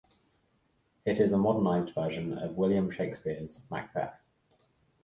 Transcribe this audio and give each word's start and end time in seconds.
It 1.05 1.19
is 1.19 1.31
a 1.31 1.37
modernized 1.37 1.93
version 1.93 2.35
of 2.35 2.57
William 2.57 2.89
Shakespeare's 2.89 3.67
"Macbeth". 3.69 4.19